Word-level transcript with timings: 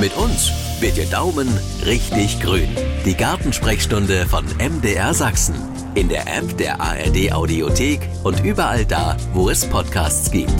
Mit 0.00 0.16
uns 0.16 0.52
wird 0.80 0.96
Ihr 0.96 1.06
Daumen 1.06 1.48
richtig 1.84 2.38
grün. 2.40 2.68
Die 3.04 3.16
Gartensprechstunde 3.16 4.26
von 4.26 4.44
MDR 4.44 5.12
Sachsen. 5.12 5.56
In 5.96 6.08
der 6.08 6.22
App 6.38 6.56
der 6.56 6.80
ARD 6.80 7.32
Audiothek 7.32 8.00
und 8.22 8.44
überall 8.44 8.84
da, 8.84 9.16
wo 9.32 9.50
es 9.50 9.64
Podcasts 9.64 10.30
gibt. 10.30 10.54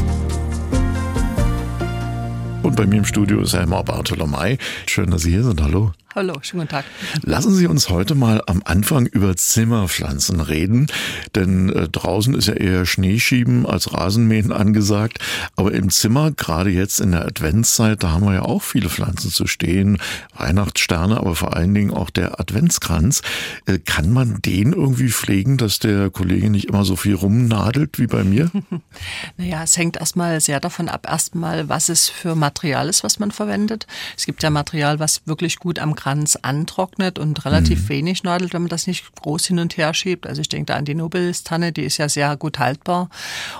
Und 2.64 2.74
bei 2.74 2.85
mir 2.85 2.96
im 2.96 3.04
Studio 3.04 3.40
ist 3.43 3.54
Elmar 3.54 3.85
Bartolomei. 3.85 4.59
Schön, 4.87 5.13
dass 5.13 5.22
Sie 5.22 5.31
hier 5.31 5.45
sind. 5.45 5.63
Hallo. 5.63 5.93
Hallo, 6.19 6.35
schönen 6.42 6.62
guten 6.62 6.72
Tag. 6.72 6.85
Lassen 7.22 7.54
Sie 7.54 7.69
uns 7.69 7.90
heute 7.90 8.16
mal 8.16 8.42
am 8.48 8.60
Anfang 8.64 9.06
über 9.06 9.37
Zimmerpflanzen 9.37 10.40
reden, 10.40 10.88
denn 11.37 11.68
äh, 11.68 11.88
draußen 11.88 12.35
ist 12.35 12.48
ja 12.48 12.54
eher 12.54 12.87
Schneeschieben 12.87 13.64
als 13.64 13.94
Rasenmähen 13.94 14.50
angesagt, 14.50 15.21
aber 15.54 15.71
im 15.71 15.90
Zimmer, 15.90 16.32
gerade 16.32 16.70
jetzt 16.70 16.98
in 16.98 17.12
der 17.12 17.24
Adventszeit, 17.24 18.02
da 18.02 18.10
haben 18.10 18.24
wir 18.24 18.34
ja 18.34 18.42
auch 18.42 18.64
viele 18.64 18.88
Pflanzen 18.88 19.30
zu 19.30 19.46
stehen, 19.46 19.98
Weihnachtssterne, 20.36 21.18
aber 21.18 21.36
vor 21.36 21.54
allen 21.54 21.73
Dingen 21.73 21.92
auch 21.92 22.10
der 22.10 22.40
Adventskranz. 22.40 23.23
Äh, 23.66 23.78
kann 23.78 24.12
man 24.12 24.42
den 24.42 24.73
irgendwie 24.73 25.10
pflegen, 25.10 25.56
dass 25.56 25.78
der 25.78 26.10
Kollege 26.10 26.50
nicht 26.50 26.64
immer 26.64 26.84
so 26.84 26.96
viel 26.96 27.14
rumnadelt 27.14 28.00
wie 28.00 28.09
bei 28.09 28.24
mir? 28.24 28.50
naja, 29.37 29.62
es 29.62 29.78
hängt 29.78 29.98
erstmal 29.98 30.40
sehr 30.40 30.59
davon 30.59 30.88
ab, 30.88 31.06
erstmal, 31.09 31.68
was 31.68 31.88
es 31.88 32.09
für 32.09 32.34
Material 32.34 32.88
ist, 32.88 33.04
was 33.04 33.20
man 33.20 33.30
verwendet. 33.30 33.87
Es 34.16 34.26
gibt 34.26 34.42
ja 34.42 34.50
Material, 34.50 34.98
was 34.98 35.24
wirklich 35.24 35.60
gut 35.60 35.78
am 35.78 35.95
Kranz 35.95 36.07
Kranz 36.08 36.38
antrocknet 36.40 37.18
und 37.18 37.44
relativ 37.44 37.82
mhm. 37.82 37.88
wenig 37.90 38.22
nadelt, 38.22 38.54
wenn 38.54 38.62
man 38.62 38.70
das 38.70 38.86
nicht 38.86 39.14
groß 39.16 39.48
hin 39.48 39.58
und 39.58 39.76
her 39.76 39.92
schiebt. 39.92 40.26
Also 40.26 40.40
ich 40.40 40.48
denke 40.48 40.72
da 40.72 40.76
an 40.76 40.86
die 40.86 40.94
Nobelstanne, 40.94 41.70
die 41.70 41.82
ist 41.82 41.98
ja 41.98 42.08
sehr 42.08 42.34
gut 42.38 42.58
haltbar. 42.58 43.10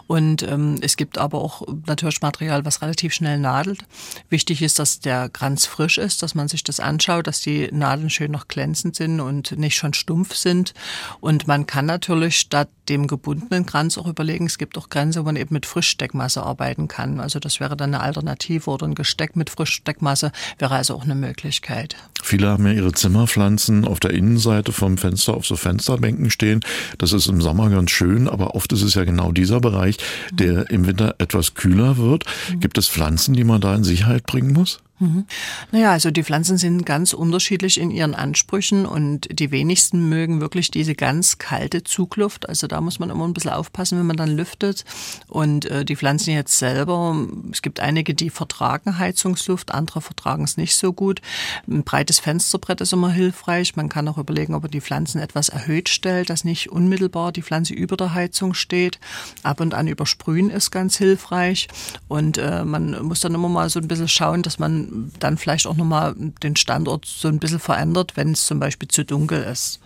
Und 0.07 0.43
ähm, 0.45 0.79
es 0.81 0.97
gibt 0.97 1.19
aber 1.19 1.43
auch 1.43 1.61
natürlich 1.85 2.23
Material, 2.23 2.65
was 2.65 2.81
relativ 2.81 3.13
schnell 3.13 3.39
nadelt. 3.39 3.85
Wichtig 4.31 4.63
ist, 4.63 4.79
dass 4.79 5.01
der 5.01 5.29
Kranz 5.29 5.67
frisch 5.67 5.99
ist, 5.99 6.23
dass 6.23 6.35
man 6.35 6.49
sich 6.49 6.65
das 6.65 6.81
anschaut, 6.81 7.27
dass 7.27 7.43
die 7.43 7.69
Nadeln 7.71 8.09
schön 8.09 8.31
noch 8.31 8.49
glänzend 8.49 8.97
sind 8.97 9.21
und 9.21 9.59
nicht 9.59 9.77
schon 9.77 9.93
stumpf 9.93 10.35
sind. 10.35 10.73
Und 11.21 11.47
man 11.47 11.67
kann 11.67 11.85
natürlich 11.85 12.39
statt 12.39 12.71
dem 12.89 13.09
gebundenen 13.09 13.67
Kranz 13.67 13.99
auch 13.99 14.07
überlegen, 14.07 14.47
es 14.47 14.57
gibt 14.57 14.79
auch 14.79 14.89
Grenze, 14.89 15.21
wo 15.21 15.25
man 15.25 15.37
eben 15.37 15.53
mit 15.53 15.67
Frischsteckmasse 15.67 16.43
arbeiten 16.43 16.89
kann. 16.89 17.21
Also 17.21 17.41
das 17.41 17.61
wäre 17.61 17.77
dann 17.77 17.95
eine 17.95 18.03
Alternative 18.03 18.71
oder 18.71 18.87
ein 18.87 18.95
Gesteck 18.95 19.37
mit 19.37 19.51
Frischsteckmasse 19.51 20.33
wäre 20.59 20.75
also 20.75 20.95
auch 20.95 21.05
eine 21.05 21.15
Möglichkeit. 21.15 21.95
Viele 22.29 22.49
haben 22.49 22.67
ja 22.67 22.75
ihre 22.75 22.93
Zimmerpflanzen 22.93 23.87
auf 23.87 24.01
der 24.01 24.11
Innenseite 24.11 24.71
vom 24.71 24.99
Fenster 24.99 25.33
auf 25.33 25.47
so 25.47 25.57
Fensterbänken 25.57 26.31
stehen. 26.31 26.61
Das 26.99 27.15
ist 27.15 27.27
im 27.27 27.41
Sommer 27.41 27.71
ganz 27.71 27.91
schön, 27.91 28.29
aber 28.29 28.55
oft 28.55 28.71
ist 28.75 28.83
es 28.83 28.93
ja 28.93 29.05
genau 29.05 29.33
dieser 29.33 29.61
Bereich, 29.61 29.97
der 30.31 30.69
im 30.69 30.87
Winter 30.87 31.15
etwas 31.17 31.55
kühler 31.55 31.97
wird. 31.97 32.27
Gibt 32.61 32.77
es 32.77 32.87
Pflanzen, 32.87 33.33
die 33.33 33.45
man 33.45 33.63
da 33.63 33.75
in 33.75 33.83
Sicherheit 33.83 34.25
bringen 34.25 34.53
muss? 34.53 34.81
Mhm. 35.01 35.27
Naja, 35.71 35.93
also 35.93 36.11
die 36.11 36.25
Pflanzen 36.25 36.59
sind 36.59 36.85
ganz 36.85 37.13
unterschiedlich 37.13 37.81
in 37.81 37.91
ihren 37.91 38.15
Ansprüchen 38.15 38.85
und 38.85 39.29
die 39.31 39.53
wenigsten 39.53 40.09
mögen 40.09 40.41
wirklich 40.41 40.71
diese 40.71 40.95
ganz 40.95 41.39
kalte 41.39 41.85
Zugluft. 41.85 42.49
Also 42.49 42.67
da 42.67 42.81
muss 42.81 42.99
man 42.99 43.11
immer 43.11 43.27
ein 43.27 43.35
bisschen 43.35 43.53
aufpassen, 43.53 43.99
wenn 43.99 44.07
man 44.07 44.17
dann 44.17 44.37
lüftet. 44.37 44.85
Und 45.29 45.67
äh, 45.67 45.85
die 45.85 45.95
Pflanzen 45.95 46.35
jetzt 46.35 46.59
selber, 46.59 47.17
es 47.53 47.63
gibt 47.63 47.79
einige, 47.79 48.15
die 48.15 48.31
vertragen 48.31 48.99
Heizungsluft, 48.99 49.73
andere 49.73 50.01
vertragen 50.01 50.43
es 50.45 50.57
nicht 50.57 50.77
so 50.77 50.93
gut. 50.93 51.23
Ein 51.69 51.85
breites 51.85 52.19
Fensterbrett 52.19 52.81
ist 52.81 52.93
immer 52.93 53.11
hilfreich. 53.11 53.77
Man 53.77 53.89
kann 53.89 54.09
auch 54.09 54.19
überlegen, 54.19 54.55
ob 54.55 54.63
man 54.63 54.71
die 54.71 54.81
Pflanzen 54.81 55.21
etwas 55.21 55.49
erhöht 55.49 55.89
stellt, 55.89 56.29
dass 56.29 56.45
nicht 56.45 56.71
unmittelbar 56.71 57.31
die 57.31 57.43
Pflanze 57.43 57.73
über 57.73 57.97
der 57.97 58.15
Heizung 58.15 58.53
steht. 58.55 58.99
Ab 59.45 59.61
und 59.61 59.75
an 59.75 59.87
übersprühen 59.87 60.51
ist 60.51 60.73
ganz 60.73 60.97
hilfreich. 60.97 61.69
Und 62.09 62.39
äh, 62.39 62.65
man 62.65 63.01
muss 63.05 63.21
dann 63.21 63.35
immer 63.35 63.49
mal 63.49 63.71
so 63.71 63.79
ein 63.79 63.87
bisschen 63.87 64.09
schauen, 64.09 64.43
dass 64.43 64.59
man 64.59 64.88
dann 65.19 65.39
vielleicht 65.39 65.67
auch 65.67 65.77
nochmal 65.77 66.15
den 66.43 66.57
Standort 66.57 67.07
so 67.07 67.29
ein 67.29 67.39
bisschen 67.39 67.61
verändert, 67.61 68.13
wenn 68.17 68.33
es 68.33 68.47
zum 68.47 68.61
Beispiel 68.61 68.89
zu 68.89 69.05
dunkel 69.05 69.43
ist. 69.43 69.81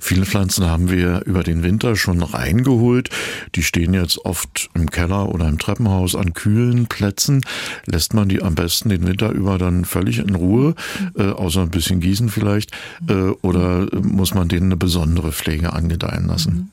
Viele 0.00 0.24
Pflanzen 0.24 0.66
haben 0.66 0.90
wir 0.90 1.22
über 1.24 1.42
den 1.42 1.62
Winter 1.62 1.96
schon 1.96 2.22
reingeholt. 2.22 3.10
Die 3.54 3.62
stehen 3.62 3.94
jetzt 3.94 4.18
oft 4.18 4.70
im 4.74 4.90
Keller 4.90 5.28
oder 5.28 5.48
im 5.48 5.58
Treppenhaus 5.58 6.14
an 6.14 6.32
kühlen 6.34 6.86
Plätzen. 6.86 7.44
Lässt 7.86 8.14
man 8.14 8.28
die 8.28 8.42
am 8.42 8.54
besten 8.54 8.88
den 8.88 9.06
Winter 9.06 9.30
über 9.30 9.58
dann 9.58 9.84
völlig 9.84 10.18
in 10.18 10.34
Ruhe, 10.34 10.74
äh, 11.16 11.30
außer 11.30 11.62
ein 11.62 11.70
bisschen 11.70 12.00
gießen 12.00 12.28
vielleicht, 12.28 12.70
äh, 13.08 13.30
oder 13.42 13.88
muss 14.00 14.34
man 14.34 14.48
denen 14.48 14.66
eine 14.66 14.76
besondere 14.76 15.32
Pflege 15.32 15.72
angedeihen 15.72 16.26
lassen? 16.26 16.54
Mhm. 16.54 16.70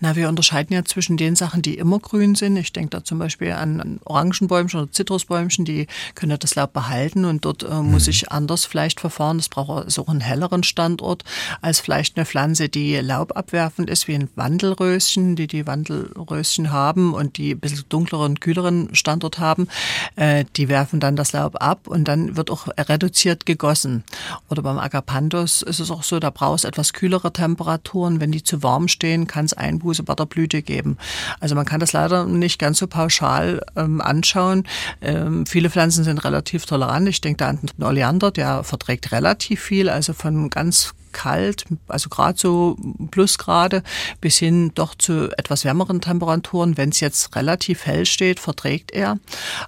Na, 0.00 0.16
wir 0.16 0.28
unterscheiden 0.28 0.74
ja 0.74 0.84
zwischen 0.84 1.16
den 1.16 1.36
Sachen, 1.36 1.62
die 1.62 1.78
immer 1.78 1.98
grün 1.98 2.34
sind. 2.34 2.56
Ich 2.56 2.72
denke 2.72 2.90
da 2.90 3.04
zum 3.04 3.18
Beispiel 3.18 3.52
an 3.52 4.00
Orangenbäumchen 4.04 4.80
oder 4.80 4.92
Zitrusbäumchen, 4.92 5.64
die 5.64 5.86
können 6.14 6.30
ja 6.30 6.36
das 6.36 6.54
Laub 6.54 6.72
behalten 6.72 7.24
und 7.24 7.44
dort 7.44 7.62
äh, 7.62 7.68
mhm. 7.68 7.90
muss 7.92 8.08
ich 8.08 8.30
anders 8.30 8.64
vielleicht 8.64 9.00
verfahren. 9.00 9.38
Das 9.38 9.48
braucht 9.48 9.84
also 9.84 10.02
auch 10.02 10.08
einen 10.08 10.20
helleren 10.20 10.62
Standort 10.62 11.24
als 11.60 11.80
vielleicht 11.80 12.16
eine 12.16 12.26
Pflanze, 12.26 12.68
die 12.68 12.96
laubabwerfend 12.96 13.88
ist, 13.90 14.08
wie 14.08 14.14
ein 14.14 14.28
Wandelröschen, 14.34 15.36
die 15.36 15.46
die 15.46 15.66
Wandelröschen 15.66 16.70
haben 16.70 17.14
und 17.14 17.38
die 17.38 17.52
ein 17.52 17.60
bisschen 17.60 17.84
dunkleren, 17.88 18.40
kühleren 18.40 18.94
Standort 18.94 19.38
haben. 19.38 19.68
Äh, 20.16 20.44
die 20.56 20.68
werfen 20.68 21.00
dann 21.00 21.16
das 21.16 21.32
Laub 21.32 21.62
ab 21.62 21.86
und 21.88 22.06
dann 22.08 22.36
wird 22.36 22.50
auch 22.50 22.68
reduziert 22.76 23.46
gegossen. 23.46 24.04
Oder 24.50 24.62
beim 24.62 24.78
Agapanthus 24.78 25.62
ist 25.62 25.80
es 25.80 25.90
auch 25.90 26.02
so, 26.02 26.20
da 26.20 26.30
braucht 26.30 26.60
es 26.60 26.64
etwas 26.64 26.92
kühlere 26.92 27.32
Temperaturen. 27.32 28.20
Wenn 28.20 28.32
die 28.32 28.42
zu 28.42 28.62
warm 28.62 28.88
stehen, 28.88 29.26
kann 29.26 29.45
es 29.46 29.54
Einbuße 29.54 30.02
bei 30.02 30.14
der 30.14 30.26
Blüte 30.26 30.62
geben. 30.62 30.98
Also 31.40 31.54
man 31.54 31.64
kann 31.64 31.80
das 31.80 31.92
leider 31.92 32.26
nicht 32.26 32.58
ganz 32.58 32.78
so 32.78 32.86
pauschal 32.86 33.60
ähm, 33.76 34.00
anschauen. 34.00 34.64
Ähm, 35.00 35.46
viele 35.46 35.70
Pflanzen 35.70 36.04
sind 36.04 36.24
relativ 36.24 36.66
tolerant. 36.66 37.08
Ich 37.08 37.20
denke 37.20 37.38
da 37.38 37.48
an 37.48 37.60
den 37.60 37.84
Oleander, 37.84 38.30
der 38.30 38.64
verträgt 38.64 39.12
relativ 39.12 39.62
viel, 39.62 39.88
also 39.88 40.12
von 40.12 40.50
ganz 40.50 40.94
kalt, 41.12 41.64
also 41.88 42.08
gerade 42.08 42.38
so 42.38 42.76
Plusgrade, 43.10 43.82
bis 44.20 44.38
hin 44.38 44.72
doch 44.74 44.94
zu 44.94 45.30
etwas 45.36 45.64
wärmeren 45.64 46.00
Temperaturen. 46.00 46.76
Wenn 46.76 46.90
es 46.90 47.00
jetzt 47.00 47.34
relativ 47.36 47.86
hell 47.86 48.06
steht, 48.06 48.40
verträgt 48.40 48.92
er. 48.92 49.18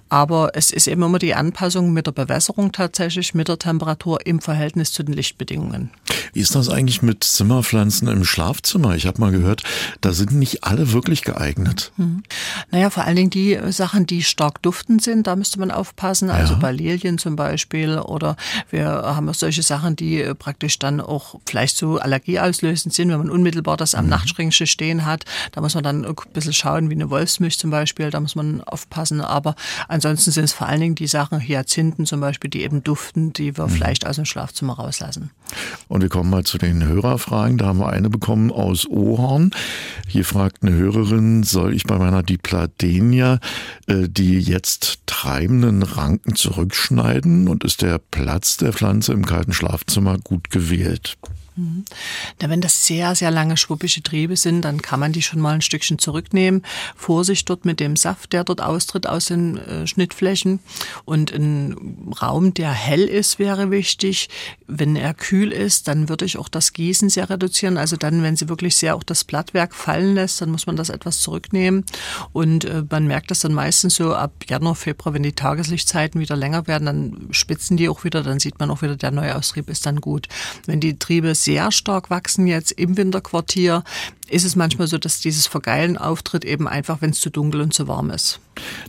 Aber 0.09 0.51
es 0.53 0.71
ist 0.71 0.87
eben 0.87 1.03
immer 1.03 1.19
die 1.19 1.35
Anpassung 1.35 1.91
mit 1.93 2.07
der 2.07 2.11
Bewässerung 2.11 2.71
tatsächlich, 2.71 3.33
mit 3.33 3.47
der 3.47 3.59
Temperatur 3.59 4.25
im 4.25 4.39
Verhältnis 4.41 4.91
zu 4.93 5.03
den 5.03 5.13
Lichtbedingungen. 5.13 5.89
Wie 6.33 6.41
ist 6.41 6.55
das 6.55 6.69
eigentlich 6.69 7.01
mit 7.01 7.23
Zimmerpflanzen 7.23 8.07
im 8.07 8.23
Schlafzimmer? 8.23 8.95
Ich 8.95 9.05
habe 9.07 9.19
mal 9.19 9.31
gehört, 9.31 9.63
da 10.01 10.13
sind 10.13 10.33
nicht 10.33 10.63
alle 10.63 10.91
wirklich 10.91 11.23
geeignet. 11.23 11.91
Hm. 11.97 12.23
Naja, 12.71 12.89
vor 12.89 13.03
allen 13.03 13.15
Dingen 13.15 13.29
die 13.29 13.59
Sachen, 13.71 14.05
die 14.05 14.23
stark 14.23 14.61
duftend 14.61 15.01
sind, 15.01 15.27
da 15.27 15.35
müsste 15.35 15.59
man 15.59 15.71
aufpassen. 15.71 16.29
Also 16.29 16.53
ja. 16.53 16.59
bei 16.59 16.71
Lilien 16.71 17.17
zum 17.17 17.35
Beispiel 17.35 17.97
oder 17.97 18.35
wir 18.69 18.87
haben 18.87 19.29
auch 19.29 19.33
solche 19.33 19.63
Sachen, 19.63 19.95
die 19.95 20.33
praktisch 20.37 20.79
dann 20.79 21.01
auch 21.01 21.38
vielleicht 21.47 21.77
so 21.77 21.97
allergieauslösend 21.97 22.93
sind, 22.93 23.09
wenn 23.09 23.17
man 23.17 23.29
unmittelbar 23.29 23.77
das 23.77 23.95
am 23.95 24.05
mhm. 24.05 24.11
Nachtschränkchen 24.11 24.67
stehen 24.67 25.05
hat. 25.05 25.25
Da 25.51 25.61
muss 25.61 25.75
man 25.75 25.83
dann 25.83 26.05
ein 26.05 26.15
bisschen 26.33 26.53
schauen, 26.53 26.89
wie 26.89 26.95
eine 26.95 27.09
Wolfsmilch 27.09 27.57
zum 27.57 27.71
Beispiel, 27.71 28.09
da 28.09 28.19
muss 28.19 28.35
man 28.35 28.61
aufpassen. 28.61 29.21
Aber 29.21 29.55
ansonsten 29.87 30.31
sind 30.31 30.45
es 30.45 30.53
vor 30.53 30.67
allen 30.67 30.81
Dingen 30.81 30.95
die 30.95 31.07
Sachen, 31.07 31.39
Hyazinthen 31.39 32.05
zum 32.05 32.19
Beispiel, 32.19 32.49
die 32.49 32.61
eben 32.61 32.83
duften, 32.83 33.33
die 33.33 33.57
wir 33.57 33.67
mhm. 33.67 33.71
vielleicht 33.71 34.05
aus 34.05 34.17
dem 34.17 34.25
Schlafzimmer 34.25 34.73
rauslassen. 34.73 35.31
Und 35.87 36.01
wir 36.01 36.09
kommen 36.09 36.29
mal 36.29 36.43
zu 36.43 36.57
den 36.57 36.83
Hörerfragen. 36.83 37.57
Da 37.57 37.67
haben 37.67 37.79
wir 37.79 37.89
eine 37.89 38.09
bekommen 38.09 38.51
aus 38.51 38.87
Ohorn. 38.87 39.51
Hier 40.07 40.25
fragt 40.25 40.63
eine 40.63 40.73
Hörerin, 40.73 41.43
soll 41.43 41.73
ich 41.73 41.83
bei 41.85 41.97
meiner 41.97 42.23
Dipladenia 42.23 43.39
äh, 43.87 44.07
die 44.07 44.39
jetzt 44.39 44.99
treibenden 45.05 45.83
Ranken 45.83 46.35
zurückschneiden 46.35 47.47
und 47.47 47.63
ist 47.63 47.81
der 47.81 47.97
Platz 47.97 48.57
der 48.57 48.73
Pflanze 48.73 49.13
im 49.13 49.25
kalten 49.25 49.53
Schlafzimmer 49.53 50.17
gut 50.19 50.49
gewählt? 50.49 51.17
Na, 52.41 52.49
wenn 52.49 52.61
das 52.61 52.85
sehr, 52.85 53.15
sehr 53.15 53.31
lange 53.31 53.57
schwuppige 53.57 54.01
Triebe 54.01 54.35
sind, 54.35 54.63
dann 54.63 54.81
kann 54.81 54.99
man 54.99 55.11
die 55.11 55.21
schon 55.21 55.39
mal 55.39 55.53
ein 55.53 55.61
Stückchen 55.61 55.99
zurücknehmen. 55.99 56.63
Vorsicht 56.95 57.49
dort 57.49 57.65
mit 57.65 57.79
dem 57.79 57.95
Saft, 57.95 58.33
der 58.33 58.43
dort 58.43 58.61
austritt 58.61 59.07
aus 59.07 59.25
den 59.25 59.57
äh, 59.57 59.87
Schnittflächen. 59.87 60.59
Und 61.05 61.31
ein 61.31 62.13
Raum, 62.21 62.53
der 62.53 62.71
hell 62.71 63.03
ist, 63.03 63.39
wäre 63.39 63.71
wichtig. 63.71 64.29
Wenn 64.67 64.95
er 64.95 65.13
kühl 65.13 65.51
ist, 65.51 65.87
dann 65.87 66.09
würde 66.09 66.25
ich 66.25 66.37
auch 66.37 66.49
das 66.49 66.73
Gießen 66.73 67.09
sehr 67.09 67.29
reduzieren. 67.29 67.77
Also 67.77 67.97
dann, 67.97 68.23
wenn 68.23 68.35
sie 68.35 68.49
wirklich 68.49 68.75
sehr 68.75 68.95
auch 68.95 69.03
das 69.03 69.23
Blattwerk 69.23 69.75
fallen 69.75 70.15
lässt, 70.15 70.41
dann 70.41 70.51
muss 70.51 70.67
man 70.67 70.75
das 70.75 70.89
etwas 70.89 71.19
zurücknehmen. 71.19 71.85
Und 72.31 72.65
äh, 72.65 72.83
man 72.89 73.07
merkt 73.07 73.31
das 73.31 73.39
dann 73.39 73.53
meistens 73.53 73.95
so 73.95 74.13
ab 74.13 74.31
Januar, 74.47 74.75
Februar, 74.75 75.13
wenn 75.13 75.23
die 75.23 75.33
Tageslichtzeiten 75.33 76.21
wieder 76.21 76.35
länger 76.35 76.67
werden, 76.67 76.85
dann 76.85 77.27
spitzen 77.31 77.77
die 77.77 77.89
auch 77.89 78.03
wieder, 78.03 78.23
dann 78.23 78.39
sieht 78.39 78.59
man 78.59 78.71
auch 78.71 78.81
wieder, 78.81 78.95
der 78.95 79.11
Neuaustrieb 79.11 79.69
ist 79.69 79.85
dann 79.85 80.01
gut. 80.01 80.27
Wenn 80.65 80.79
die 80.79 80.97
Triebe 80.97 81.35
sehr 81.35 81.48
sehr 81.49 81.71
stark 81.71 82.11
wachsen 82.11 82.45
jetzt 82.45 82.71
im 82.73 82.95
Winterquartier, 82.95 83.83
ist 84.29 84.45
es 84.45 84.55
manchmal 84.55 84.85
so, 84.85 84.99
dass 84.99 85.19
dieses 85.19 85.47
Vergeilen 85.47 85.97
auftritt, 85.97 86.45
eben 86.45 86.67
einfach, 86.67 87.01
wenn 87.01 87.09
es 87.09 87.21
zu 87.21 87.31
dunkel 87.31 87.61
und 87.61 87.73
zu 87.73 87.87
warm 87.87 88.11
ist. 88.11 88.39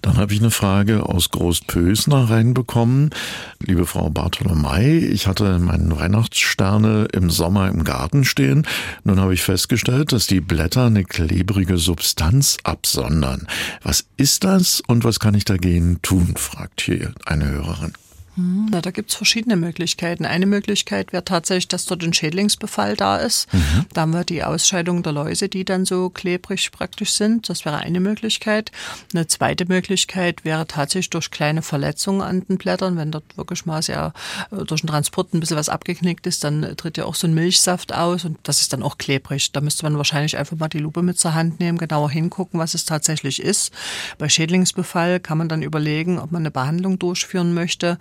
Dann 0.03 0.19
habe 0.19 0.35
ich 0.35 0.41
eine 0.41 0.51
Frage 0.51 1.05
aus 1.07 1.31
Großpösner 1.31 2.29
reinbekommen. 2.29 3.15
Liebe 3.61 3.87
Frau 3.87 4.11
Bartolomei, 4.11 4.99
ich 5.11 5.27
hatte 5.27 5.59
meine 5.59 5.99
Weihnachtssterne 5.99 7.09
im 7.15 7.31
Sommer 7.31 7.69
im 7.69 7.83
Garten 7.83 8.25
stehen. 8.27 8.67
Nun 9.05 9.19
habe 9.21 9.33
ich 9.33 9.41
festgestellt, 9.41 10.13
dass 10.13 10.27
die 10.27 10.43
Blätter 10.43 10.85
eine 10.85 11.05
klebrige 11.05 11.79
Substanz 11.79 12.59
absondern. 12.63 13.47
Was 13.83 14.05
ist 14.19 14.45
das 14.45 14.83
und 14.87 15.05
was 15.05 15.19
kann 15.19 15.33
ich 15.33 15.47
dagegen 15.47 16.03
tun? 16.03 16.35
fragt 16.37 16.83
hier 16.83 17.15
eine 17.25 17.49
Hörerin. 17.49 17.95
Hm, 18.41 18.69
na, 18.71 18.81
da 18.81 18.91
gibt's 18.91 19.15
verschiedene 19.15 19.57
Möglichkeiten. 19.57 20.25
Eine 20.25 20.47
Möglichkeit 20.47 21.13
wäre 21.13 21.25
tatsächlich, 21.25 21.69
dass 21.69 21.85
dort 21.85 22.03
ein 22.03 22.13
Schädlingsbefall 22.13 22.97
da 22.97 23.19
ist. 23.19 23.53
Mhm. 23.53 23.87
Da 23.93 24.01
haben 24.03 24.13
wir 24.13 24.25
die 24.25 24.43
Ausscheidung 24.43 25.03
der 25.03 25.13
Läuse, 25.13 25.49
die 25.49 25.65
dann 25.65 25.85
so 25.85 26.09
klebrig 26.09 26.71
praktisch 26.73 27.13
sind. 27.13 27.49
Das 27.49 27.65
wäre 27.65 27.79
eine 27.79 28.01
Möglichkeit. 28.01 28.73
Eine 29.13 29.27
zweite 29.27 29.67
Möglichkeit 29.67 30.45
wäre 30.45 30.67
tatsächlich 30.67 31.11
durch 31.11 31.31
kleine 31.31 31.63
Verletzungen 31.63 32.23
an 32.23 32.45
den 32.49 32.57
Blättern. 32.57 32.97
Wenn 32.97 33.11
dort 33.11 33.37
wirklich 33.37 33.67
mal 33.67 33.83
sehr 33.83 34.13
äh, 34.51 34.65
durch 34.65 34.81
den 34.81 34.89
Transport 34.89 35.35
ein 35.35 35.41
bisschen 35.41 35.57
was 35.57 35.69
abgeknickt 35.69 36.27
ist, 36.27 36.43
dann 36.45 36.75
tritt 36.77 36.97
ja 36.97 37.05
auch 37.05 37.15
so 37.15 37.27
ein 37.27 37.35
Milchsaft 37.35 37.93
aus 37.93 38.25
und 38.25 38.39
das 38.45 38.61
ist 38.63 38.73
dann 38.73 38.83
auch 38.83 38.97
klebrig. 38.97 39.53
Da 39.53 39.61
müsste 39.61 39.85
man 39.85 39.99
wahrscheinlich 39.99 40.39
einfach 40.39 40.57
mal 40.57 40.69
die 40.69 40.79
Lupe 40.79 41.03
mit 41.03 41.19
zur 41.19 41.35
Hand 41.35 41.61
nehmen, 41.61 41.79
genauer 41.79 42.11
hingucken, 42.11 42.59
was 42.59 42.75
es 42.75 42.85
tatsächlich 42.85 43.43
ist. 43.43 43.73
Bei 44.19 44.29
Schädlingsbefall 44.29 45.21
kann 45.21 45.39
man 45.39 45.49
dann 45.49 45.63
überlegen, 45.63 46.19
ob 46.19 46.33
man 46.33 46.43
eine 46.43 46.51
Behandlung 46.51 46.99
durchführen 46.99 47.53
möchte. 47.53 47.99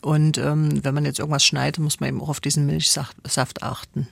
Und 0.00 0.38
ähm, 0.38 0.84
wenn 0.84 0.94
man 0.94 1.04
jetzt 1.04 1.18
irgendwas 1.18 1.44
schneidet, 1.44 1.78
muss 1.78 2.00
man 2.00 2.08
eben 2.08 2.20
auch 2.20 2.28
auf 2.28 2.40
diesen 2.40 2.66
Milchsaft 2.66 3.62
achten. 3.62 4.08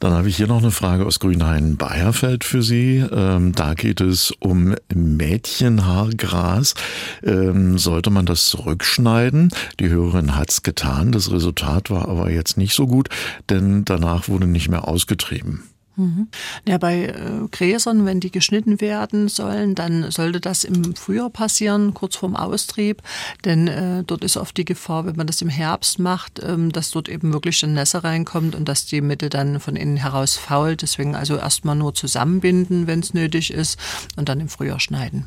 Dann 0.00 0.12
habe 0.12 0.28
ich 0.28 0.36
hier 0.36 0.46
noch 0.46 0.58
eine 0.58 0.70
Frage 0.70 1.06
aus 1.06 1.20
Grünhain-Bayerfeld 1.20 2.44
für 2.44 2.62
Sie. 2.62 2.98
Ähm, 2.98 3.52
da 3.52 3.74
geht 3.74 4.00
es 4.00 4.32
um 4.40 4.74
Mädchenhaargras. 4.94 6.74
Ähm, 7.22 7.78
sollte 7.78 8.10
man 8.10 8.26
das 8.26 8.46
zurückschneiden? 8.46 9.50
Die 9.80 9.88
Hörerin 9.88 10.36
hat 10.36 10.50
es 10.50 10.62
getan. 10.62 11.12
Das 11.12 11.30
Resultat 11.30 11.90
war 11.90 12.08
aber 12.08 12.30
jetzt 12.30 12.56
nicht 12.56 12.74
so 12.74 12.86
gut, 12.86 13.08
denn 13.50 13.84
danach 13.84 14.28
wurde 14.28 14.46
nicht 14.46 14.68
mehr 14.68 14.86
ausgetrieben. 14.86 15.64
Mhm. 15.96 16.28
Ja, 16.66 16.78
bei 16.78 17.06
äh, 17.06 17.48
Gräsern, 17.50 18.04
wenn 18.04 18.20
die 18.20 18.30
geschnitten 18.32 18.80
werden 18.80 19.28
sollen, 19.28 19.74
dann 19.74 20.10
sollte 20.10 20.40
das 20.40 20.64
im 20.64 20.96
Frühjahr 20.96 21.30
passieren, 21.30 21.94
kurz 21.94 22.16
vorm 22.16 22.34
Austrieb, 22.34 23.02
denn 23.44 23.68
äh, 23.68 24.02
dort 24.04 24.24
ist 24.24 24.36
oft 24.36 24.56
die 24.56 24.64
Gefahr, 24.64 25.06
wenn 25.06 25.16
man 25.16 25.26
das 25.26 25.40
im 25.40 25.48
Herbst 25.48 25.98
macht, 25.98 26.40
ähm, 26.42 26.72
dass 26.72 26.90
dort 26.90 27.08
eben 27.08 27.32
wirklich 27.32 27.62
ein 27.62 27.74
Nässe 27.74 28.02
reinkommt 28.02 28.54
und 28.54 28.68
dass 28.68 28.86
die 28.86 29.00
Mitte 29.00 29.28
dann 29.28 29.60
von 29.60 29.76
innen 29.76 29.96
heraus 29.96 30.36
fault. 30.36 30.82
Deswegen 30.82 31.14
also 31.14 31.36
erstmal 31.36 31.76
nur 31.76 31.94
zusammenbinden, 31.94 32.86
wenn 32.86 33.00
es 33.00 33.14
nötig 33.14 33.52
ist 33.52 33.78
und 34.16 34.28
dann 34.28 34.40
im 34.40 34.48
Frühjahr 34.48 34.80
schneiden. 34.80 35.26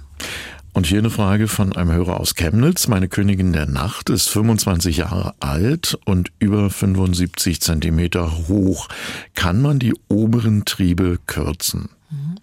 Und 0.77 0.85
hier 0.85 0.99
eine 0.99 1.09
Frage 1.09 1.47
von 1.47 1.75
einem 1.75 1.91
Hörer 1.91 2.19
aus 2.19 2.35
Chemnitz. 2.35 2.87
Meine 2.87 3.07
Königin 3.07 3.51
der 3.51 3.65
Nacht 3.65 4.11
ist 4.11 4.29
25 4.29 4.97
Jahre 4.97 5.33
alt 5.39 5.97
und 6.05 6.31
über 6.37 6.69
75 6.69 7.59
Zentimeter 7.61 8.47
hoch. 8.47 8.87
Kann 9.33 9.59
man 9.59 9.79
die 9.79 9.95
oberen 10.07 10.65
Triebe 10.65 11.17
kürzen? 11.25 11.89
Mhm. 12.11 12.35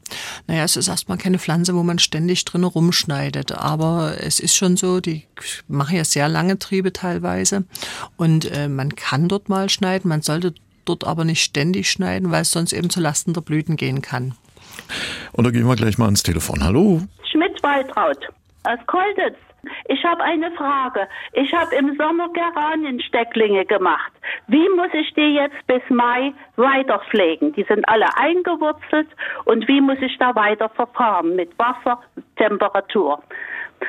Naja, 0.49 0.65
es 0.65 0.75
ist 0.75 0.89
erstmal 0.89 1.17
keine 1.17 1.39
Pflanze, 1.39 1.77
wo 1.77 1.85
man 1.85 2.01
ständig 2.01 2.45
drin 2.45 2.65
rumschneidet. 2.65 3.53
Aber 3.53 4.17
es 4.21 4.41
ist 4.41 4.57
schon 4.57 4.77
so, 4.77 4.99
die 4.99 5.23
machen 5.69 5.97
ja 5.97 6.05
sehr 6.05 6.29
lange 6.29 6.59
Triebe 6.59 6.93
teilweise. 6.93 7.63
Und 8.17 8.51
äh, 8.51 8.67
man 8.67 8.97
kann 8.97 9.29
dort 9.29 9.49
mal 9.49 9.71
schneiden, 9.71 10.09
man 10.09 10.23
sollte 10.23 10.55
dort 10.85 11.05
aber 11.05 11.25
nicht 11.25 11.45
ständig 11.45 11.89
schneiden, 11.89 12.33
weil 12.33 12.43
es 12.43 12.51
sonst 12.51 12.73
eben 12.73 12.91
zu 12.91 12.99
Lasten 12.99 13.33
der 13.33 13.43
Blüten 13.43 13.77
gehen 13.77 14.03
kann. 14.03 14.35
Und 15.31 15.45
da 15.45 15.53
gehen 15.53 15.69
wir 15.69 15.77
gleich 15.77 15.99
mal 15.99 16.07
ans 16.07 16.25
Telefon. 16.25 16.65
Hallo. 16.65 17.01
Waltraud 17.65 18.29
aus 18.65 18.79
Kolditz. 18.87 19.39
Ich 19.89 20.05
habe 20.05 20.23
eine 20.23 20.51
Frage. 20.53 21.09
Ich 21.33 21.51
habe 21.55 21.75
im 21.75 21.97
Sommer 21.97 22.29
Geranienstecklinge 22.35 23.65
gemacht. 23.65 24.13
Wie 24.49 24.69
muss 24.77 24.93
ich 24.93 25.15
die 25.15 25.35
jetzt 25.35 25.67
bis 25.67 25.81
Mai 25.89 26.35
weiter 26.57 27.01
pflegen? 27.11 27.55
Die 27.55 27.65
sind 27.65 27.89
alle 27.89 28.15
eingewurzelt 28.19 29.09
und 29.47 29.67
wie 29.67 29.81
muss 29.81 29.97
ich 30.03 30.19
da 30.19 30.35
weiter 30.35 30.69
verfahren 30.69 31.35
mit 31.37 31.59
Wasser, 31.59 32.03
Temperatur? 32.37 33.23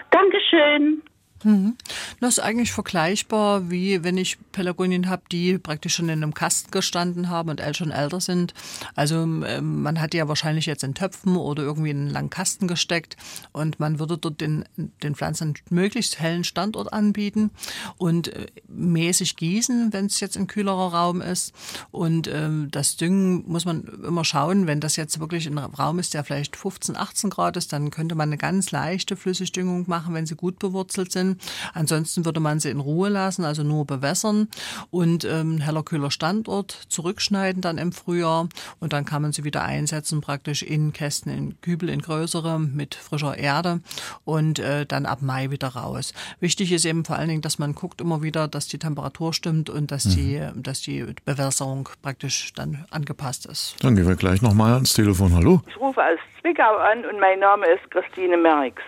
Dankeschön. 0.10 1.04
Mhm. 1.46 1.76
Das 2.20 2.38
ist 2.38 2.40
eigentlich 2.40 2.72
vergleichbar, 2.72 3.70
wie 3.70 4.04
wenn 4.04 4.18
ich 4.18 4.38
Pelargonien 4.52 5.10
habe, 5.10 5.22
die 5.32 5.60
praktisch 5.60 5.96
schon 5.96 6.10
in 6.10 6.24
einem 6.24 6.34
Kasten 6.34 6.72
gestanden 6.72 7.30
haben 7.30 7.50
und 7.50 7.62
schon 7.76 7.92
älter 7.92 8.20
sind. 8.20 8.56
Also 8.96 9.18
ähm, 9.18 9.84
man 9.84 10.02
hat 10.02 10.14
die 10.14 10.18
ja 10.18 10.28
wahrscheinlich 10.28 10.66
jetzt 10.66 10.84
in 10.84 10.96
Töpfen 10.96 11.36
oder 11.38 11.62
irgendwie 11.62 11.92
in 11.92 11.98
einen 12.00 12.10
langen 12.10 12.32
Kasten 12.32 12.68
gesteckt 12.68 13.16
und 13.52 13.80
man 13.80 14.00
würde 14.00 14.18
dort 14.18 14.42
den, 14.42 14.66
den 14.76 15.14
Pflanzen 15.14 15.54
möglichst 15.70 16.20
hellen 16.20 16.44
Standort 16.44 16.92
anbieten 16.92 17.52
und 17.98 18.30
äh, 18.30 18.48
mäßig 18.68 19.36
gießen, 19.36 19.94
wenn 19.94 20.08
es 20.08 20.20
jetzt 20.20 20.38
ein 20.38 20.48
kühlerer 20.48 20.94
Raum 20.94 21.22
ist. 21.22 21.54
Und 21.92 22.28
ähm, 22.28 22.70
das 22.72 22.98
Düngen 22.98 23.44
muss 23.48 23.66
man 23.66 23.84
immer 24.04 24.26
schauen, 24.26 24.66
wenn 24.66 24.80
das 24.80 24.96
jetzt 24.96 25.20
wirklich 25.20 25.48
ein 25.48 25.58
Raum 25.58 26.00
ist, 26.00 26.16
der 26.16 26.24
vielleicht 26.24 26.56
15, 26.56 26.96
18 26.98 27.30
Grad 27.30 27.56
ist, 27.58 27.72
dann 27.72 27.92
könnte 27.92 28.16
man 28.16 28.30
eine 28.30 28.38
ganz 28.38 28.72
leichte 28.72 29.16
Flüssigdüngung 29.16 29.84
machen, 29.88 30.16
wenn 30.16 30.26
sie 30.26 30.36
gut 30.36 30.58
bewurzelt 30.58 31.12
sind. 31.12 31.35
Ansonsten 31.74 32.26
würde 32.26 32.40
man 32.40 32.60
sie 32.60 32.70
in 32.70 32.80
Ruhe 32.80 33.10
lassen, 33.10 33.46
also 33.46 33.64
nur 33.64 33.86
bewässern 33.86 34.48
und 34.92 35.26
ähm, 35.26 35.60
heller 35.60 35.84
kühler 35.84 36.12
Standort 36.12 36.72
zurückschneiden 36.90 37.62
dann 37.62 37.78
im 37.78 37.92
Frühjahr 37.92 38.48
und 38.80 38.94
dann 38.94 39.06
kann 39.06 39.22
man 39.22 39.32
sie 39.32 39.44
wieder 39.44 39.64
einsetzen 39.64 40.22
praktisch 40.22 40.64
in 40.64 40.94
Kästen, 40.94 41.32
in 41.32 41.62
Kübel, 41.62 41.90
in 41.90 42.02
größere 42.02 42.60
mit 42.60 42.96
frischer 42.96 43.38
Erde 43.38 43.82
und 44.24 44.60
äh, 44.60 44.86
dann 44.86 45.06
ab 45.06 45.22
Mai 45.22 45.52
wieder 45.52 45.70
raus. 45.70 46.14
Wichtig 46.40 46.72
ist 46.72 46.86
eben 46.86 47.06
vor 47.06 47.18
allen 47.18 47.30
Dingen, 47.30 47.42
dass 47.42 47.60
man 47.60 47.76
guckt 47.76 48.02
immer 48.02 48.22
wieder, 48.22 48.48
dass 48.48 48.68
die 48.68 48.80
Temperatur 48.80 49.34
stimmt 49.34 49.70
und 49.70 49.92
dass 49.92 50.06
mhm. 50.06 50.10
die, 50.12 50.48
dass 50.56 50.82
die 50.82 51.06
Bewässerung 51.26 51.90
praktisch 52.02 52.54
dann 52.54 52.86
angepasst 52.92 53.46
ist. 53.46 53.76
Dann 53.82 53.96
gehen 53.96 54.08
wir 54.08 54.16
gleich 54.16 54.42
nochmal 54.42 54.74
ans 54.74 54.94
Telefon. 54.94 55.34
Hallo. 55.34 55.62
Ich 55.68 55.78
rufe 55.78 56.02
aus 56.02 56.20
Zwickau 56.42 56.78
an 56.78 57.06
und 57.06 57.20
mein 57.20 57.40
Name 57.40 57.66
ist 57.68 57.90
Christine 57.92 58.38
Merks. 58.38 58.84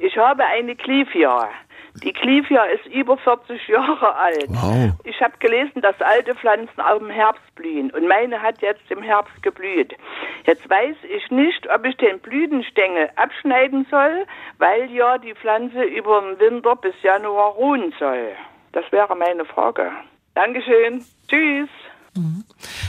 Ich 0.00 0.16
habe 0.16 0.44
eine 0.44 0.76
Clivia. 0.76 1.48
Die 2.02 2.12
Clivia 2.12 2.64
ist 2.64 2.86
über 2.86 3.16
40 3.16 3.68
Jahre 3.68 4.14
alt. 4.14 4.46
Wow. 4.48 4.92
Ich 5.04 5.20
habe 5.20 5.34
gelesen, 5.38 5.82
dass 5.82 6.00
alte 6.00 6.34
Pflanzen 6.34 6.80
auch 6.80 7.00
im 7.00 7.10
Herbst 7.10 7.54
blühen. 7.54 7.90
Und 7.90 8.06
meine 8.06 8.40
hat 8.40 8.60
jetzt 8.62 8.90
im 8.90 9.02
Herbst 9.02 9.42
geblüht. 9.42 9.94
Jetzt 10.44 10.68
weiß 10.68 10.96
ich 11.14 11.30
nicht, 11.30 11.68
ob 11.70 11.84
ich 11.84 11.96
den 11.96 12.18
Blütenstängel 12.20 13.10
abschneiden 13.16 13.86
soll, 13.90 14.26
weil 14.58 14.90
ja 14.90 15.18
die 15.18 15.34
Pflanze 15.34 15.82
über 15.82 16.20
den 16.20 16.38
Winter 16.38 16.76
bis 16.76 16.94
Januar 17.02 17.52
ruhen 17.52 17.92
soll. 17.98 18.32
Das 18.72 18.84
wäre 18.92 19.14
meine 19.16 19.44
Frage. 19.44 19.90
Dankeschön. 20.34 21.04
Tschüss. 21.28 21.68
Mhm. 22.14 22.44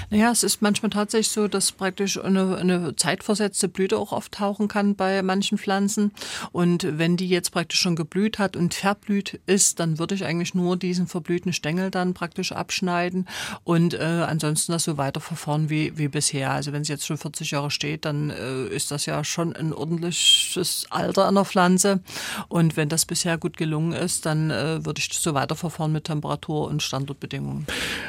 Naja, 0.10 0.32
es 0.32 0.44
ist 0.44 0.62
manchmal 0.62 0.90
tatsächlich 0.90 1.30
so, 1.30 1.48
dass 1.48 1.72
praktisch 1.72 2.20
eine, 2.20 2.58
eine 2.58 2.96
zeitversetzte 2.96 3.68
Blüte 3.68 3.98
auch 3.98 4.12
auftauchen 4.12 4.68
kann 4.68 4.96
bei 4.96 5.22
manchen 5.22 5.58
Pflanzen. 5.58 6.12
Und 6.52 6.86
wenn 6.98 7.16
die 7.16 7.30
jetzt 7.30 7.52
praktisch 7.52 7.80
schon 7.80 7.96
geblüht 7.96 8.40
hat 8.40 8.56
und 8.56 8.74
verblüht 8.74 9.40
ist, 9.46 9.80
dann 9.80 10.00
würde 10.00 10.16
ich 10.16 10.26
eigentlich 10.26 10.56
nur 10.56 10.78
diesen 10.78 11.08
verblühten 11.08 11.54
Stängel 11.54 11.92
dann 11.92 12.14
praktisch 12.14 12.52
abschneiden 12.52 13.28
und 13.64 13.94
äh, 13.94 13.98
ansonsten 14.00 14.72
das 14.72 14.84
so 14.84 14.98
weiterverfahren 14.98 15.70
wie, 15.70 15.98
wie 15.98 16.08
bisher. 16.08 16.52
Also 16.52 16.74
wenn 16.74 16.84
sie 16.84 16.94
jetzt 16.94 17.06
schon 17.06 17.18
40 17.18 17.52
Jahre 17.52 17.70
steht, 17.70 18.06
dann 18.06 18.30
äh, 18.30 18.66
ist 18.68 18.92
das 18.92 19.06
ja 19.06 19.24
schon 19.24 19.56
ein 19.56 19.74
ordentliches 19.74 20.88
Alter 20.90 21.28
einer 21.28 21.46
Pflanze. 21.46 22.00
Und 22.48 22.78
wenn 22.78 22.90
das 22.90 23.06
bisher 23.06 23.38
gut 23.38 23.58
gelungen 23.58 23.94
ist, 23.94 24.26
dann 24.26 24.50
äh, 24.50 24.84
würde 24.86 25.00
ich 25.00 25.10
so 25.14 25.34
weiterverfahren 25.34 25.92
mit 25.92 26.06
Temperatur 26.06 26.68
und 26.68 26.82
Standortbedingungen. 26.82 27.68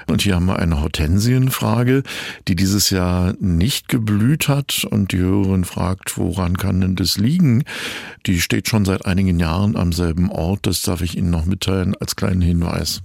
Und 0.09 0.23
hier 0.23 0.37
haben 0.37 0.47
wir 0.47 0.59
eine 0.59 0.81
Hortensienfrage, 0.81 1.90
die 2.49 2.57
dieses 2.57 2.91
Jahr 2.91 3.35
nicht 3.41 3.89
geblüht 3.89 4.49
hat. 4.49 4.87
Und 4.91 5.13
die 5.13 5.19
Hörerin 5.19 5.65
fragt, 5.65 6.17
woran 6.17 6.57
kann 6.57 6.81
denn 6.81 6.97
das 6.97 7.19
liegen? 7.19 7.65
Die 8.27 8.41
steht 8.41 8.69
schon 8.69 8.85
seit 8.85 9.07
einigen 9.07 9.39
Jahren 9.39 9.77
am 9.77 9.93
selben 9.93 10.31
Ort. 10.31 10.67
Das 10.67 10.83
darf 10.83 11.03
ich 11.03 11.17
Ihnen 11.17 11.31
noch 11.31 11.45
mitteilen 11.45 11.95
als 12.01 12.17
kleinen 12.17 12.43
Hinweis. 12.43 13.03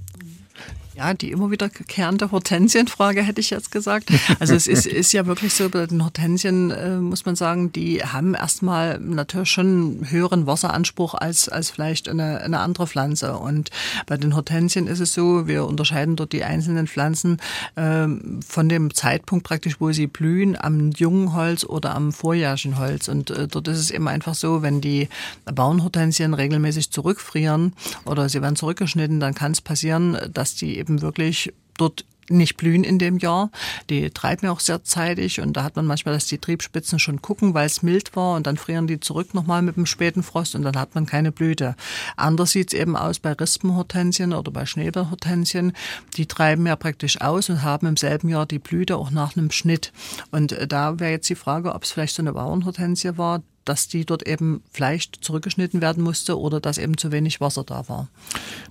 Ja, 0.96 1.14
die 1.14 1.32
immer 1.32 1.52
wieder 1.52 1.68
gekehrte 1.68 2.32
Hortensienfrage 2.32 3.22
hätte 3.22 3.42
ich 3.42 3.50
jetzt 3.50 3.70
gesagt. 3.70 4.12
Also 4.40 4.56
es 4.56 4.68
ist, 4.68 4.86
ist 4.86 5.12
ja 5.12 5.26
wirklich 5.26 5.54
so, 5.54 5.70
bei 5.70 5.86
den 5.88 6.04
Hortensien 6.04 6.72
äh, 6.72 6.98
muss 6.98 7.26
man 7.26 7.36
sagen, 7.36 7.74
die 7.74 8.02
haben 8.02 8.34
erstmal 8.34 9.00
natürlich 9.00 9.52
schon 9.52 9.66
einen 9.66 10.10
höheren 10.10 10.48
Wasseranspruch 10.48 11.14
als, 11.14 11.50
als 11.50 11.70
vielleicht 11.70 12.08
eine, 12.08 12.40
eine 12.42 12.60
andere 12.60 12.88
Pflanze. 12.88 13.38
Und 13.38 13.72
bei 14.06 14.16
den 14.16 14.36
Hortensien 14.36 14.88
ist 14.88 15.02
es 15.02 15.14
so, 15.14 15.48
wir 15.48 15.66
unterscheiden 15.66 16.16
dort 16.16 16.32
die 16.32 16.46
einzelnen 16.46 16.88
Pflanzen 16.88 17.42
äh, 17.76 18.08
von 18.48 18.70
dem 18.70 18.94
Zeitpunkt 18.94 19.46
praktisch, 19.46 19.82
wo 19.82 19.92
sie 19.92 20.08
blühen, 20.08 20.56
am 20.58 20.92
jungen 20.92 21.34
Holz 21.34 21.66
oder 21.66 21.94
am 21.94 22.14
vorjährigen 22.14 22.78
Holz. 22.78 23.10
Und 23.10 23.32
äh, 23.32 23.50
dort 23.50 23.68
ist 23.68 23.80
es 23.80 23.92
eben 23.92 24.08
einfach 24.08 24.36
so, 24.36 24.62
wenn 24.62 24.80
die 24.80 25.10
Bauernhortensien 25.44 26.34
regelmäßig 26.34 26.92
zurückfrieren 26.92 27.74
oder 28.06 28.30
sie 28.30 28.42
werden 28.42 28.56
zurückgeschnitten, 28.56 29.20
dann 29.20 29.36
kann 29.36 29.52
es 29.52 29.60
passieren, 29.60 30.18
dass 30.32 30.56
die 30.56 30.85
eben 30.86 31.02
wirklich 31.02 31.52
dort 31.78 32.06
nicht 32.30 32.58
blühen 32.58 32.84
in 32.84 32.98
dem 33.00 33.18
Jahr. 33.18 33.52
Die 33.90 34.10
treiben 34.10 34.48
ja 34.48 34.52
auch 34.52 34.60
sehr 34.60 34.84
zeitig 34.84 35.42
und 35.42 35.54
da 35.54 35.64
hat 35.64 35.76
man 35.76 35.86
manchmal, 35.86 36.14
dass 36.14 36.26
die 36.26 36.38
Triebspitzen 36.38 37.00
schon 37.00 37.22
gucken, 37.22 37.54
weil 37.54 37.66
es 37.66 37.84
mild 37.84 38.16
war 38.16 38.36
und 38.36 38.48
dann 38.48 38.58
frieren 38.58 38.88
die 38.88 39.00
zurück 39.00 39.34
nochmal 39.34 39.62
mit 39.62 39.76
dem 39.76 39.86
späten 39.86 40.24
Frost 40.24 40.56
und 40.56 40.64
dann 40.64 40.78
hat 40.78 40.96
man 40.96 41.06
keine 41.06 41.32
Blüte. 41.32 41.76
Anders 42.16 42.52
sieht 42.52 42.74
es 42.74 42.80
eben 42.80 42.96
aus 42.96 43.20
bei 43.20 43.34
Rispenhortensien 43.34 44.34
oder 44.34 44.52
bei 44.52 44.66
Schneeballhortensien. 44.66 45.74
Die 46.18 46.26
treiben 46.26 46.66
ja 46.66 46.76
praktisch 46.76 47.22
aus 47.22 47.50
und 47.50 47.64
haben 47.64 47.88
im 47.88 47.98
selben 47.98 48.30
Jahr 48.30 48.46
die 48.46 48.60
Blüte 48.60 48.98
auch 48.98 49.12
nach 49.12 49.38
einem 49.38 49.52
Schnitt. 49.52 49.92
Und 50.32 50.52
äh, 50.52 50.68
da 50.68 51.00
wäre 51.00 51.12
jetzt 51.12 51.30
die 51.30 51.36
Frage, 51.36 51.76
ob 51.76 51.84
es 51.84 51.92
vielleicht 51.92 52.16
so 52.16 52.24
eine 52.24 52.34
Bauernhortensie 52.34 53.18
war, 53.18 53.44
dass 53.66 53.88
die 53.88 54.06
dort 54.06 54.28
eben 54.28 54.64
vielleicht 54.72 55.24
zurückgeschnitten 55.24 55.82
werden 55.82 56.04
musste 56.04 56.40
oder 56.40 56.60
dass 56.60 56.78
eben 56.78 56.98
zu 56.98 57.12
wenig 57.12 57.42
Wasser 57.42 57.64
da 57.64 57.88
war. 57.90 58.08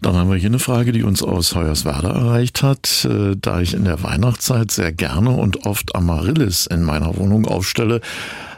Dann 0.00 0.14
haben 0.14 0.30
wir 0.30 0.36
hier 0.36 0.48
eine 0.48 0.58
Frage, 0.58 0.92
die 0.92 1.02
uns 1.02 1.22
aus 1.22 1.54
Hoyerswerda 1.54 2.10
erreicht 2.10 2.62
hat. 2.62 3.04
Äh, 3.04 3.36
da 3.36 3.60
ich 3.60 3.74
in 3.74 3.84
der 3.84 4.02
Weihnachtszeit 4.02 4.70
sehr 4.70 4.92
gerne 4.92 5.30
und 5.30 5.66
oft 5.66 5.94
Amaryllis 5.94 6.66
in 6.66 6.82
meiner 6.82 7.16
Wohnung 7.16 7.46
aufstelle, 7.46 8.00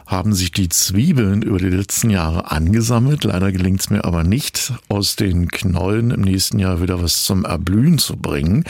haben 0.06 0.34
sich 0.34 0.52
die 0.52 0.68
Zwiebeln 0.68 1.42
über 1.42 1.58
die 1.58 1.68
letzten 1.68 2.10
Jahre 2.10 2.50
angesammelt. 2.50 3.24
Leider 3.24 3.50
gelingt 3.50 3.80
es 3.80 3.90
mir 3.90 4.04
aber 4.04 4.22
nicht, 4.22 4.72
aus 4.88 5.16
den 5.16 5.48
Knollen 5.48 6.12
im 6.12 6.20
nächsten 6.20 6.58
Jahr 6.58 6.80
wieder 6.80 7.02
was 7.02 7.24
zum 7.24 7.44
Erblühen 7.44 7.98
zu 7.98 8.16
bringen. 8.16 8.64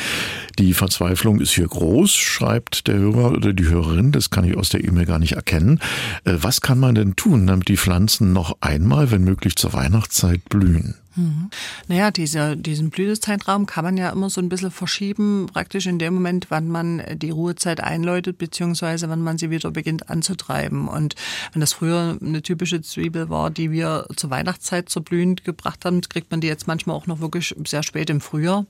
Die 0.59 0.73
Verzweiflung 0.73 1.41
ist 1.41 1.53
hier 1.53 1.69
groß, 1.69 2.15
schreibt 2.15 2.87
der 2.87 2.97
Hörer 2.97 3.33
oder 3.33 3.53
die 3.53 3.69
Hörerin. 3.69 4.13
Das 4.13 4.31
kann 4.31 4.45
ich 4.45 4.57
aus 4.57 4.71
der 4.71 4.83
E-Mail 4.83 5.05
gar 5.05 5.19
nicht 5.19 5.33
erkennen. 5.33 5.81
Äh, 6.25 6.37
was 6.41 6.63
kann 6.63 6.79
man 6.79 6.95
denn 6.95 7.17
tun, 7.17 7.47
damit 7.47 7.69
die 7.69 7.77
Pflanzen 7.77 8.33
noch 8.33 8.57
einmal, 8.61 9.11
wenn 9.11 9.23
möglich 9.23 9.57
zur 9.57 9.75
Weihnachtszeit 9.75 10.49
blühen? 10.49 10.95
Mhm. 11.17 11.51
Naja, 11.89 12.11
diese, 12.11 12.57
diesen 12.57 12.91
Blütezeitraum 12.91 13.67
kann 13.67 13.85
man 13.85 13.97
ja 13.97 14.11
immer 14.11 14.29
so 14.31 14.41
ein 14.41 14.49
bisschen 14.49 14.71
verschieben, 14.71 15.47
praktisch 15.53 15.87
in 15.87 15.99
dem 15.99 16.15
Moment, 16.15 16.47
wann 16.51 16.69
man 16.69 17.03
die 17.15 17.31
Ruhezeit 17.31 17.81
einläutet, 17.81 18.39
beziehungsweise 18.39 19.09
wann 19.09 19.23
man 19.23 19.39
sie 19.39 19.51
wieder 19.51 19.71
beginnt 19.71 20.11
anzutreiben. 20.11 20.89
Und 20.89 21.15
wenn 21.53 21.61
das 21.61 21.73
früher 21.73 22.19
eine 22.21 22.43
typische 22.43 22.83
Zwiebel 22.83 23.31
war, 23.31 23.51
die 23.51 23.71
wir 23.71 24.07
zur 24.17 24.31
Weihnachtszeit 24.31 24.89
zur 24.89 25.03
Blühen 25.03 25.37
gebracht 25.37 25.85
haben, 25.85 26.03
kriegt 26.03 26.31
man 26.31 26.41
die 26.41 26.49
jetzt 26.49 26.67
manchmal 26.67 26.97
auch 26.97 27.07
noch 27.07 27.21
wirklich 27.21 27.55
sehr 27.67 27.83
spät 27.83 28.11
im 28.11 28.21
Frühjahr. 28.21 28.67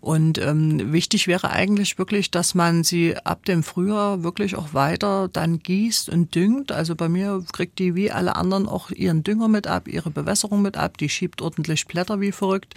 Und 0.00 0.38
ähm, 0.38 0.92
wichtig 0.92 1.26
wäre 1.26 1.50
eigentlich 1.50 1.98
wirklich, 1.98 2.30
dass 2.30 2.54
man 2.54 2.84
sie 2.84 3.16
ab 3.16 3.44
dem 3.46 3.62
Frühjahr 3.62 4.22
wirklich 4.22 4.56
auch 4.56 4.74
weiter 4.74 5.28
dann 5.32 5.60
gießt 5.60 6.10
und 6.10 6.34
düngt. 6.34 6.72
Also 6.72 6.94
bei 6.94 7.08
mir 7.08 7.42
kriegt 7.52 7.78
die 7.78 7.94
wie 7.94 8.10
alle 8.10 8.36
anderen 8.36 8.68
auch 8.68 8.90
ihren 8.90 9.24
Dünger 9.24 9.48
mit 9.48 9.66
ab, 9.66 9.88
ihre 9.88 10.10
Bewässerung 10.10 10.62
mit 10.62 10.76
ab, 10.76 10.98
die 10.98 11.08
schiebt 11.08 11.40
ordentlich 11.40 11.85
Blätter 11.86 12.20
wie 12.20 12.32
verrückt. 12.32 12.74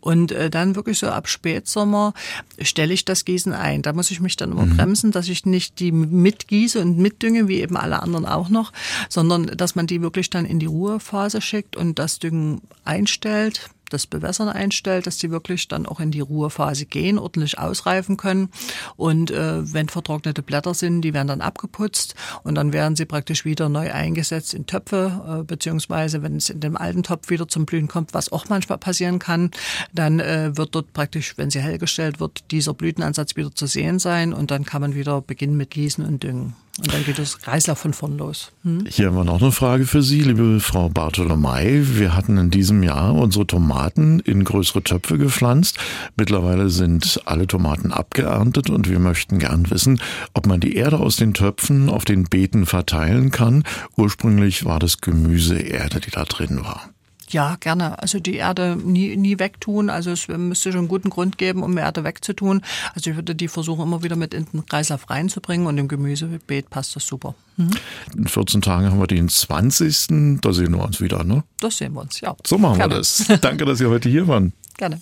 Und 0.00 0.32
äh, 0.32 0.50
dann 0.50 0.76
wirklich 0.76 0.98
so 0.98 1.08
ab 1.08 1.28
Spätsommer 1.28 2.14
stelle 2.60 2.94
ich 2.94 3.04
das 3.04 3.24
Gießen 3.24 3.52
ein. 3.52 3.82
Da 3.82 3.92
muss 3.92 4.10
ich 4.10 4.20
mich 4.20 4.36
dann 4.36 4.52
immer 4.52 4.66
mhm. 4.66 4.76
bremsen, 4.76 5.12
dass 5.12 5.28
ich 5.28 5.46
nicht 5.46 5.80
die 5.80 5.92
mitgieße 5.92 6.80
und 6.80 6.98
mitdünge, 6.98 7.48
wie 7.48 7.60
eben 7.60 7.76
alle 7.76 8.02
anderen 8.02 8.26
auch 8.26 8.48
noch, 8.48 8.72
sondern 9.08 9.46
dass 9.46 9.74
man 9.74 9.86
die 9.86 10.02
wirklich 10.02 10.30
dann 10.30 10.44
in 10.44 10.58
die 10.58 10.66
Ruhephase 10.66 11.40
schickt 11.40 11.76
und 11.76 11.98
das 11.98 12.18
Düngen 12.18 12.60
einstellt 12.84 13.70
das 13.90 14.06
Bewässern 14.06 14.48
einstellt, 14.48 15.06
dass 15.06 15.18
die 15.18 15.30
wirklich 15.30 15.68
dann 15.68 15.86
auch 15.86 16.00
in 16.00 16.10
die 16.10 16.20
Ruhephase 16.20 16.86
gehen, 16.86 17.18
ordentlich 17.18 17.58
ausreifen 17.58 18.16
können. 18.16 18.48
Und 18.96 19.30
äh, 19.30 19.72
wenn 19.72 19.88
vertrocknete 19.88 20.42
Blätter 20.42 20.74
sind, 20.74 21.02
die 21.02 21.14
werden 21.14 21.28
dann 21.28 21.40
abgeputzt 21.40 22.14
und 22.42 22.54
dann 22.54 22.72
werden 22.72 22.96
sie 22.96 23.04
praktisch 23.04 23.44
wieder 23.44 23.68
neu 23.68 23.92
eingesetzt 23.92 24.54
in 24.54 24.66
Töpfe, 24.66 25.40
äh, 25.40 25.44
beziehungsweise 25.44 26.22
wenn 26.22 26.36
es 26.36 26.50
in 26.50 26.60
dem 26.60 26.76
alten 26.76 27.02
Topf 27.02 27.30
wieder 27.30 27.48
zum 27.48 27.66
Blühen 27.66 27.88
kommt, 27.88 28.14
was 28.14 28.32
auch 28.32 28.48
manchmal 28.48 28.78
passieren 28.78 29.18
kann, 29.18 29.50
dann 29.92 30.20
äh, 30.20 30.56
wird 30.56 30.74
dort 30.74 30.92
praktisch, 30.92 31.36
wenn 31.36 31.50
sie 31.50 31.60
hellgestellt 31.60 32.20
wird, 32.20 32.50
dieser 32.50 32.74
Blütenansatz 32.74 33.36
wieder 33.36 33.54
zu 33.54 33.66
sehen 33.66 33.98
sein 33.98 34.32
und 34.32 34.50
dann 34.50 34.64
kann 34.64 34.80
man 34.80 34.94
wieder 34.94 35.20
beginnen 35.20 35.56
mit 35.56 35.70
Gießen 35.70 36.04
und 36.04 36.22
Düngen. 36.22 36.54
Und 36.80 36.94
dann 36.94 37.04
geht 37.04 37.18
das 37.18 37.38
Kreislauf 37.38 37.78
von 37.78 37.92
vorn 37.92 38.16
los. 38.16 38.52
Hm? 38.64 38.86
Hier 38.88 39.08
haben 39.08 39.16
wir 39.16 39.24
noch 39.24 39.42
eine 39.42 39.52
Frage 39.52 39.84
für 39.84 40.02
Sie, 40.02 40.22
liebe 40.22 40.60
Frau 40.60 40.88
Bartolomei. 40.88 41.82
Wir 41.84 42.16
hatten 42.16 42.38
in 42.38 42.50
diesem 42.50 42.82
Jahr 42.82 43.14
unsere 43.14 43.46
Tomaten 43.46 44.20
in 44.20 44.44
größere 44.44 44.82
Töpfe 44.82 45.18
gepflanzt. 45.18 45.78
Mittlerweile 46.16 46.70
sind 46.70 47.20
alle 47.26 47.46
Tomaten 47.46 47.92
abgeerntet 47.92 48.70
und 48.70 48.88
wir 48.88 48.98
möchten 48.98 49.38
gern 49.38 49.70
wissen, 49.70 50.00
ob 50.32 50.46
man 50.46 50.60
die 50.60 50.74
Erde 50.74 51.00
aus 51.00 51.16
den 51.16 51.34
Töpfen 51.34 51.90
auf 51.90 52.06
den 52.06 52.24
Beeten 52.24 52.64
verteilen 52.64 53.30
kann. 53.30 53.64
Ursprünglich 53.96 54.64
war 54.64 54.78
das 54.78 55.02
Gemüseerde, 55.02 56.00
die 56.00 56.10
da 56.10 56.24
drin 56.24 56.64
war. 56.64 56.88
Ja, 57.30 57.56
gerne. 57.60 57.98
Also 58.00 58.18
die 58.18 58.36
Erde 58.36 58.76
nie, 58.76 59.16
nie 59.16 59.38
wegtun. 59.38 59.88
Also 59.88 60.10
es 60.10 60.28
müsste 60.28 60.72
schon 60.72 60.80
einen 60.80 60.88
guten 60.88 61.10
Grund 61.10 61.38
geben, 61.38 61.62
um 61.62 61.78
Erde 61.78 62.04
wegzutun. 62.04 62.62
Also 62.94 63.10
ich 63.10 63.16
würde 63.16 63.34
die 63.34 63.48
versuchen, 63.48 63.82
immer 63.82 64.02
wieder 64.02 64.16
mit 64.16 64.34
in 64.34 64.46
den 64.52 64.66
Kreislauf 64.66 65.08
reinzubringen 65.08 65.66
und 65.66 65.78
im 65.78 65.88
Gemüsebeet 65.88 66.70
passt 66.70 66.96
das 66.96 67.06
super. 67.06 67.34
Mhm. 67.56 67.70
In 68.16 68.26
14 68.26 68.62
Tagen 68.62 68.90
haben 68.90 69.00
wir 69.00 69.06
den 69.06 69.28
20. 69.28 70.40
Da 70.40 70.52
sehen 70.52 70.72
wir 70.72 70.84
uns 70.84 71.00
wieder, 71.00 71.24
ne? 71.24 71.44
Das 71.60 71.78
sehen 71.78 71.94
wir 71.94 72.00
uns, 72.00 72.20
ja. 72.20 72.34
So 72.44 72.58
machen 72.58 72.78
gerne. 72.78 72.94
wir 72.94 72.98
das. 72.98 73.26
Danke, 73.40 73.64
dass 73.64 73.78
Sie 73.78 73.86
heute 73.86 74.08
hier 74.08 74.26
waren. 74.26 74.52
Gerne. 74.76 75.00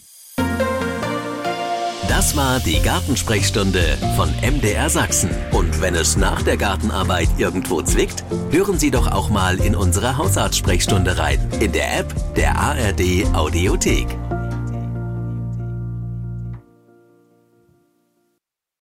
Das 2.19 2.37
war 2.37 2.59
die 2.59 2.83
Gartensprechstunde 2.83 3.97
von 4.17 4.29
MDR 4.43 4.91
Sachsen. 4.91 5.31
Und 5.53 5.81
wenn 5.81 5.95
es 5.95 6.17
nach 6.17 6.43
der 6.43 6.57
Gartenarbeit 6.57 7.29
irgendwo 7.39 7.81
zwickt, 7.81 8.25
hören 8.51 8.77
Sie 8.77 8.91
doch 8.91 9.07
auch 9.07 9.29
mal 9.29 9.61
in 9.61 9.77
unsere 9.77 10.17
Hausarztsprechstunde 10.17 11.17
rein. 11.17 11.39
In 11.61 11.71
der 11.71 11.97
App 11.97 12.13
der 12.35 12.59
ARD 12.59 13.25
Audiothek. 13.35 14.09